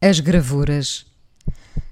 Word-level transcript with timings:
As 0.00 0.20
gravuras. 0.20 1.04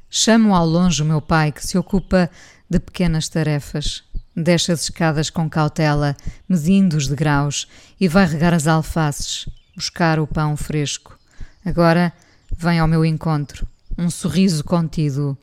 Chamo 0.09 0.55
ao 0.55 0.65
longe 0.65 1.03
o 1.03 1.05
meu 1.05 1.21
pai 1.21 1.51
que 1.51 1.67
se 1.67 1.77
ocupa 1.77 2.31
de 2.71 2.79
pequenas 2.79 3.29
tarefas. 3.29 4.05
Desce 4.35 4.71
as 4.71 4.83
escadas 4.83 5.29
com 5.29 5.51
cautela, 5.51 6.17
medindo 6.49 6.97
os 6.97 7.09
degraus, 7.09 7.67
e 8.01 8.07
vai 8.07 8.25
regar 8.25 8.55
as 8.55 8.69
alfaces, 8.69 9.49
buscar 9.75 10.21
o 10.21 10.27
pão 10.27 10.57
fresco. 10.57 11.19
Agora 11.65 12.13
vem 12.57 12.79
ao 12.79 12.87
meu 12.87 13.05
encontro, 13.05 13.67
um 13.99 14.09
sorriso 14.09 14.63
contido. 14.63 15.37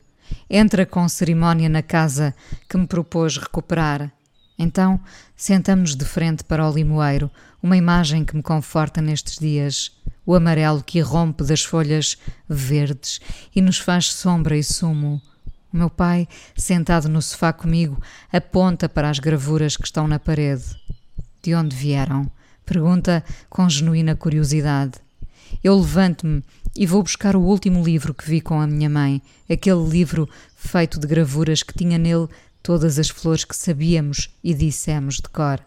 Entra 0.48 0.86
com 0.86 1.06
cerimónia 1.06 1.68
na 1.68 1.82
casa 1.82 2.34
que 2.66 2.78
me 2.78 2.86
propôs 2.86 3.36
recuperar. 3.36 4.10
Então 4.58 4.98
sentamos-nos 5.36 5.94
de 5.94 6.04
frente 6.06 6.42
para 6.42 6.66
o 6.66 6.72
limoeiro, 6.72 7.30
uma 7.62 7.76
imagem 7.76 8.24
que 8.24 8.34
me 8.34 8.42
conforta 8.42 9.02
nestes 9.02 9.38
dias 9.38 9.92
o 10.26 10.34
amarelo 10.34 10.82
que 10.82 10.98
irrompe 10.98 11.44
das 11.44 11.64
folhas 11.64 12.18
verdes 12.48 13.20
e 13.54 13.60
nos 13.60 13.78
faz 13.78 14.12
sombra 14.12 14.56
e 14.56 14.62
sumo. 14.62 15.20
O 15.72 15.76
meu 15.76 15.90
pai, 15.90 16.28
sentado 16.56 17.08
no 17.08 17.20
sofá 17.20 17.52
comigo, 17.52 18.00
aponta 18.32 18.88
para 18.88 19.10
as 19.10 19.18
gravuras 19.18 19.76
que 19.76 19.84
estão 19.84 20.06
na 20.06 20.18
parede. 20.18 20.64
De 21.42 21.54
onde 21.54 21.74
vieram? 21.74 22.30
Pergunta 22.64 23.24
com 23.50 23.68
genuína 23.68 24.14
curiosidade. 24.14 24.92
Eu 25.62 25.76
levanto-me 25.76 26.42
e 26.76 26.86
vou 26.86 27.02
buscar 27.02 27.36
o 27.36 27.42
último 27.42 27.84
livro 27.84 28.14
que 28.14 28.28
vi 28.28 28.40
com 28.40 28.60
a 28.60 28.66
minha 28.66 28.88
mãe, 28.88 29.22
aquele 29.50 29.84
livro 29.86 30.28
feito 30.56 30.98
de 30.98 31.06
gravuras 31.06 31.62
que 31.62 31.74
tinha 31.74 31.98
nele 31.98 32.28
todas 32.62 32.98
as 32.98 33.08
flores 33.08 33.44
que 33.44 33.54
sabíamos 33.54 34.30
e 34.42 34.54
dissemos 34.54 35.16
de 35.16 35.28
cor. 35.28 35.60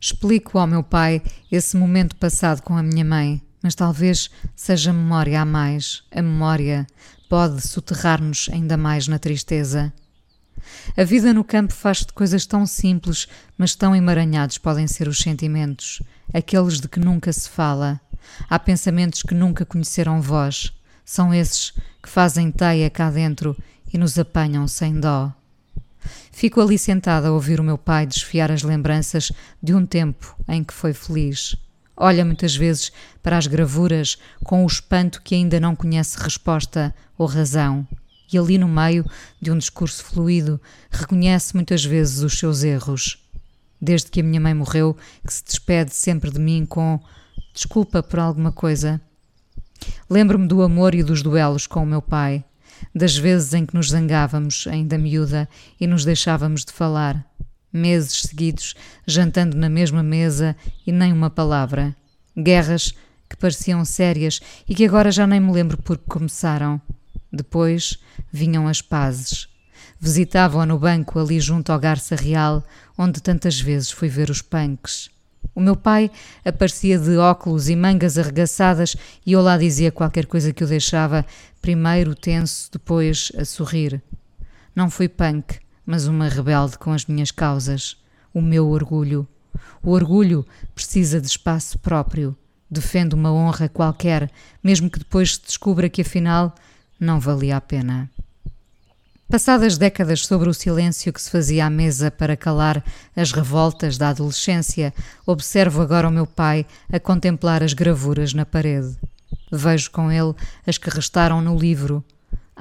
Explico 0.00 0.58
ao 0.58 0.66
meu 0.66 0.82
pai 0.82 1.22
esse 1.50 1.76
momento 1.76 2.16
passado 2.16 2.62
com 2.62 2.76
a 2.76 2.82
minha 2.82 3.04
mãe, 3.04 3.40
mas 3.62 3.74
talvez 3.74 4.30
seja 4.54 4.92
memória 4.92 5.40
a 5.40 5.44
mais. 5.44 6.02
A 6.10 6.22
memória 6.22 6.86
pode 7.28 7.60
soterrar-nos 7.66 8.48
ainda 8.52 8.76
mais 8.76 9.06
na 9.06 9.18
tristeza. 9.18 9.92
A 10.96 11.04
vida 11.04 11.32
no 11.32 11.44
campo 11.44 11.72
faz 11.72 11.98
de 11.98 12.12
coisas 12.12 12.46
tão 12.46 12.66
simples, 12.66 13.26
mas 13.56 13.74
tão 13.74 13.94
emaranhados 13.94 14.58
podem 14.58 14.86
ser 14.86 15.08
os 15.08 15.18
sentimentos, 15.18 16.02
aqueles 16.32 16.80
de 16.80 16.88
que 16.88 17.00
nunca 17.00 17.32
se 17.32 17.48
fala. 17.48 18.00
Há 18.48 18.58
pensamentos 18.58 19.22
que 19.22 19.34
nunca 19.34 19.64
conheceram 19.64 20.20
voz. 20.20 20.72
São 21.04 21.32
esses 21.34 21.72
que 22.02 22.08
fazem 22.08 22.50
teia 22.50 22.90
cá 22.90 23.10
dentro 23.10 23.56
e 23.92 23.98
nos 23.98 24.18
apanham 24.18 24.66
sem 24.68 24.98
dó. 24.98 25.32
Fico 26.30 26.60
ali 26.60 26.78
sentada 26.78 27.28
a 27.28 27.32
ouvir 27.32 27.60
o 27.60 27.64
meu 27.64 27.76
pai 27.76 28.06
desfiar 28.06 28.50
as 28.50 28.62
lembranças 28.62 29.32
de 29.62 29.74
um 29.74 29.84
tempo 29.84 30.36
em 30.48 30.64
que 30.64 30.72
foi 30.72 30.92
feliz. 30.92 31.56
Olha 32.02 32.24
muitas 32.24 32.56
vezes 32.56 32.90
para 33.22 33.36
as 33.36 33.46
gravuras 33.46 34.16
com 34.42 34.64
o 34.64 34.66
espanto 34.66 35.20
que 35.20 35.34
ainda 35.34 35.60
não 35.60 35.76
conhece 35.76 36.18
resposta 36.18 36.94
ou 37.18 37.26
razão. 37.26 37.86
E 38.32 38.38
ali 38.38 38.56
no 38.56 38.66
meio 38.66 39.04
de 39.38 39.50
um 39.50 39.58
discurso 39.58 40.02
fluido, 40.02 40.58
reconhece 40.90 41.54
muitas 41.54 41.84
vezes 41.84 42.22
os 42.22 42.38
seus 42.38 42.62
erros. 42.62 43.22
Desde 43.78 44.10
que 44.10 44.22
a 44.22 44.24
minha 44.24 44.40
mãe 44.40 44.54
morreu, 44.54 44.96
que 45.26 45.30
se 45.30 45.44
despede 45.44 45.94
sempre 45.94 46.30
de 46.30 46.38
mim 46.38 46.64
com 46.64 46.98
desculpa 47.52 48.02
por 48.02 48.18
alguma 48.18 48.50
coisa. 48.50 48.98
Lembro-me 50.08 50.48
do 50.48 50.62
amor 50.62 50.94
e 50.94 51.02
dos 51.02 51.20
duelos 51.20 51.66
com 51.66 51.82
o 51.82 51.86
meu 51.86 52.00
pai, 52.00 52.42
das 52.94 53.14
vezes 53.14 53.52
em 53.52 53.66
que 53.66 53.74
nos 53.74 53.90
zangávamos, 53.90 54.66
ainda 54.66 54.96
miúda, 54.96 55.46
e 55.78 55.86
nos 55.86 56.06
deixávamos 56.06 56.64
de 56.64 56.72
falar 56.72 57.30
meses 57.72 58.22
seguidos, 58.22 58.74
jantando 59.06 59.56
na 59.56 59.68
mesma 59.68 60.02
mesa 60.02 60.56
e 60.86 60.92
nem 60.92 61.12
uma 61.12 61.30
palavra. 61.30 61.94
Guerras 62.36 62.94
que 63.28 63.36
pareciam 63.36 63.84
sérias 63.84 64.40
e 64.68 64.74
que 64.74 64.84
agora 64.84 65.12
já 65.12 65.26
nem 65.26 65.38
me 65.38 65.52
lembro 65.52 65.78
por 65.78 65.96
que 65.96 66.04
começaram. 66.08 66.80
Depois 67.32 67.98
vinham 68.32 68.66
as 68.66 68.82
pazes. 68.82 69.48
Visitavam-a 70.00 70.66
no 70.66 70.78
banco 70.78 71.18
ali 71.18 71.38
junto 71.38 71.70
ao 71.70 71.78
Garça 71.78 72.16
Real, 72.16 72.64
onde 72.98 73.22
tantas 73.22 73.60
vezes 73.60 73.90
fui 73.90 74.08
ver 74.08 74.30
os 74.30 74.42
punks. 74.42 75.10
O 75.54 75.60
meu 75.60 75.76
pai 75.76 76.10
aparecia 76.44 76.98
de 76.98 77.16
óculos 77.16 77.68
e 77.68 77.76
mangas 77.76 78.18
arregaçadas 78.18 78.96
e 79.24 79.32
eu 79.32 79.40
lá 79.40 79.56
dizia 79.58 79.92
qualquer 79.92 80.26
coisa 80.26 80.52
que 80.52 80.64
o 80.64 80.66
deixava, 80.66 81.24
primeiro 81.60 82.14
tenso, 82.14 82.70
depois 82.72 83.30
a 83.36 83.44
sorrir. 83.44 84.02
Não 84.74 84.90
fui 84.90 85.08
punk, 85.08 85.58
mas 85.90 86.06
uma 86.06 86.28
rebelde 86.28 86.78
com 86.78 86.92
as 86.92 87.04
minhas 87.04 87.32
causas, 87.32 87.96
o 88.32 88.40
meu 88.40 88.68
orgulho. 88.68 89.26
O 89.82 89.90
orgulho 89.90 90.46
precisa 90.72 91.20
de 91.20 91.26
espaço 91.26 91.76
próprio, 91.80 92.36
defende 92.70 93.16
uma 93.16 93.32
honra 93.32 93.68
qualquer, 93.68 94.30
mesmo 94.62 94.88
que 94.88 95.00
depois 95.00 95.34
se 95.34 95.42
descubra 95.42 95.88
que 95.88 96.02
afinal 96.02 96.54
não 97.00 97.18
valia 97.18 97.56
a 97.56 97.60
pena. 97.60 98.08
Passadas 99.28 99.76
décadas 99.76 100.24
sobre 100.24 100.48
o 100.48 100.54
silêncio 100.54 101.12
que 101.12 101.20
se 101.20 101.28
fazia 101.28 101.66
à 101.66 101.70
mesa 101.70 102.08
para 102.08 102.36
calar 102.36 102.84
as 103.16 103.32
revoltas 103.32 103.98
da 103.98 104.10
adolescência, 104.10 104.94
observo 105.26 105.82
agora 105.82 106.06
o 106.06 106.12
meu 106.12 106.24
pai 106.24 106.64
a 106.92 107.00
contemplar 107.00 107.64
as 107.64 107.72
gravuras 107.72 108.32
na 108.32 108.46
parede. 108.46 108.96
Vejo 109.50 109.90
com 109.90 110.08
ele 110.12 110.36
as 110.64 110.78
que 110.78 110.88
restaram 110.88 111.42
no 111.42 111.58
livro, 111.58 112.04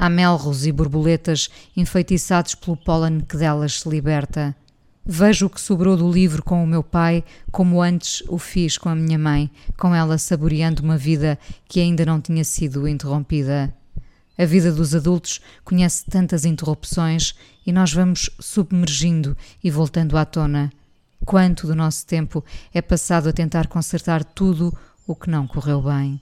melros 0.08 0.68
e 0.68 0.72
borboletas 0.72 1.50
enfeitiçados 1.76 2.54
pelo 2.54 2.78
pólen 2.78 3.22
que 3.22 3.36
delas 3.36 3.82
se 3.82 3.90
liberta. 3.90 4.56
Vejo 5.04 5.48
o 5.48 5.50
que 5.50 5.60
sobrou 5.60 5.98
do 5.98 6.12
livro 6.12 6.44
com 6.44 6.64
o 6.64 6.68
meu 6.68 6.84
pai, 6.84 7.24
como 7.52 7.82
antes 7.82 8.22
o 8.28 8.38
fiz 8.38 8.78
com 8.78 8.90
a 8.90 8.96
minha 8.96 9.18
mãe, 9.18 9.50
com 9.76 9.96
ela 9.96 10.20
saboreando 10.20 10.84
uma 10.84 10.98
vida 10.98 11.40
que 11.68 11.80
ainda 11.80 12.06
não 12.06 12.22
tinha 12.22 12.44
sido 12.44 12.88
interrompida. 12.88 13.74
A 14.38 14.46
vida 14.46 14.72
dos 14.72 14.94
adultos 14.94 15.42
conhece 15.66 16.06
tantas 16.06 16.46
interrupções 16.46 17.34
e 17.66 17.72
nós 17.72 17.92
vamos 17.92 18.30
submergindo 18.40 19.36
e 19.64 19.72
voltando 19.72 20.16
à 20.16 20.26
tona. 20.26 20.72
Quanto 21.26 21.68
do 21.68 21.76
nosso 21.76 22.06
tempo 22.06 22.46
é 22.74 22.82
passado 22.82 23.30
a 23.30 23.34
tentar 23.34 23.68
consertar 23.68 24.24
tudo 24.24 24.72
o 25.06 25.16
que 25.16 25.30
não 25.30 25.48
correu 25.48 25.82
bem. 25.82 26.22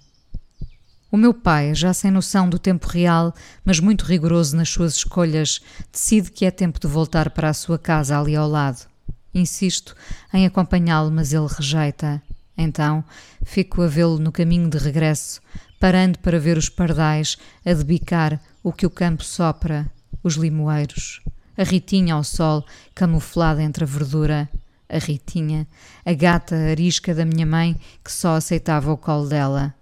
O 1.18 1.20
meu 1.20 1.34
pai, 1.34 1.74
já 1.74 1.96
sem 1.96 2.12
noção 2.12 2.48
do 2.48 2.60
tempo 2.60 2.88
real, 2.88 3.34
mas 3.66 3.80
muito 3.80 4.06
rigoroso 4.06 4.56
nas 4.56 4.70
suas 4.70 4.94
escolhas, 4.94 5.60
decide 5.92 6.30
que 6.30 6.46
é 6.46 6.52
tempo 6.52 6.80
de 6.80 6.86
voltar 6.86 7.32
para 7.32 7.50
a 7.50 7.56
sua 7.56 7.80
casa 7.80 8.20
ali 8.20 8.36
ao 8.36 8.48
lado. 8.48 8.86
Insisto 9.34 9.96
em 10.32 10.46
acompanhá-lo, 10.46 11.10
mas 11.10 11.34
ele 11.34 11.48
rejeita. 11.48 12.22
Então, 12.56 13.04
fico 13.44 13.82
a 13.82 13.88
vê-lo 13.88 14.20
no 14.20 14.32
caminho 14.32 14.70
de 14.70 14.78
regresso, 14.78 15.42
parando 15.80 16.20
para 16.20 16.40
ver 16.40 16.56
os 16.56 16.70
pardais 16.70 17.36
a 17.66 17.74
debicar 17.74 18.40
o 18.62 18.72
que 18.72 18.86
o 18.86 18.92
campo 18.92 19.24
sopra, 19.24 19.92
os 20.22 20.36
limoeiros, 20.36 21.24
a 21.58 21.64
ritinha 21.64 22.14
ao 22.14 22.24
sol, 22.24 22.64
camuflada 22.94 23.64
entre 23.64 23.84
a 23.84 23.88
verdura, 23.88 24.48
a 24.88 25.00
ritinha, 25.00 25.68
a 26.06 26.14
gata 26.14 26.56
arisca 26.56 27.16
da 27.16 27.26
minha 27.26 27.48
mãe 27.48 27.76
que 28.04 28.12
só 28.12 28.36
aceitava 28.36 28.92
o 28.92 28.98
colo 28.98 29.28
dela. 29.28 29.74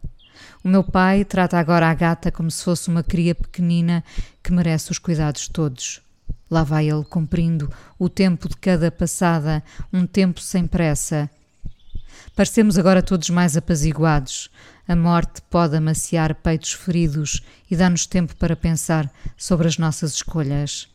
O 0.64 0.68
meu 0.68 0.84
pai 0.84 1.26
trata 1.26 1.58
agora 1.58 1.90
a 1.90 1.94
gata 1.94 2.32
como 2.32 2.50
se 2.50 2.64
fosse 2.64 2.90
uma 2.90 3.04
cria 3.04 3.36
pequenina 3.36 4.04
que 4.44 4.52
merece 4.52 4.92
os 4.92 5.00
cuidados 5.00 5.48
todos. 5.48 6.02
Lá 6.50 6.64
vai 6.64 6.90
ele 6.90 7.04
cumprindo 7.04 7.72
o 7.98 8.08
tempo 8.08 8.48
de 8.48 8.56
cada 8.58 8.92
passada, 8.92 9.64
um 9.92 10.06
tempo 10.06 10.40
sem 10.40 10.68
pressa. 10.68 11.30
Parecemos 12.36 12.78
agora 12.78 13.02
todos 13.02 13.30
mais 13.30 13.58
apaziguados. 13.58 14.50
A 14.88 14.96
morte 14.96 15.42
pode 15.50 15.76
amaciar 15.76 16.36
peitos 16.36 16.74
feridos 16.74 17.42
e 17.70 17.76
dá-nos 17.76 18.06
tempo 18.06 18.36
para 18.36 18.56
pensar 18.56 19.12
sobre 19.36 19.68
as 19.68 19.78
nossas 19.78 20.14
escolhas. 20.14 20.88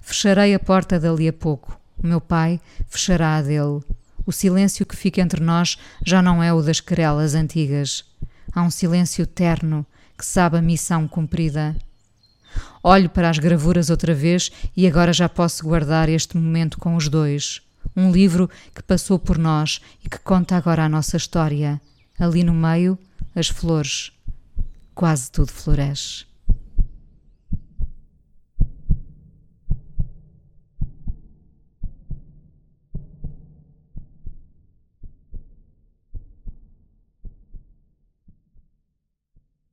Fecharei 0.00 0.54
a 0.54 0.58
porta 0.58 0.98
dali 0.98 1.28
a 1.28 1.32
pouco. 1.32 1.78
O 2.02 2.06
meu 2.06 2.20
pai 2.20 2.60
fechará 2.88 3.36
a 3.36 3.42
dele. 3.42 3.82
O 4.26 4.32
silêncio 4.32 4.84
que 4.84 4.96
fica 4.96 5.20
entre 5.20 5.40
nós 5.40 5.78
já 6.04 6.20
não 6.20 6.42
é 6.42 6.52
o 6.52 6.60
das 6.60 6.80
querelas 6.80 7.34
antigas. 7.34 8.04
Há 8.56 8.62
um 8.62 8.70
silêncio 8.70 9.26
terno 9.26 9.84
que 10.16 10.24
sabe 10.24 10.56
a 10.56 10.62
missão 10.62 11.06
cumprida. 11.06 11.76
Olho 12.82 13.10
para 13.10 13.28
as 13.28 13.38
gravuras 13.38 13.90
outra 13.90 14.14
vez 14.14 14.50
e 14.74 14.86
agora 14.86 15.12
já 15.12 15.28
posso 15.28 15.62
guardar 15.62 16.08
este 16.08 16.38
momento 16.38 16.78
com 16.78 16.96
os 16.96 17.06
dois. 17.06 17.60
Um 17.94 18.10
livro 18.10 18.48
que 18.74 18.82
passou 18.82 19.18
por 19.18 19.36
nós 19.36 19.82
e 20.02 20.08
que 20.08 20.18
conta 20.18 20.56
agora 20.56 20.86
a 20.86 20.88
nossa 20.88 21.18
história. 21.18 21.78
Ali 22.18 22.42
no 22.42 22.54
meio, 22.54 22.98
as 23.34 23.48
flores. 23.48 24.10
Quase 24.94 25.30
tudo 25.30 25.52
floresce. 25.52 26.24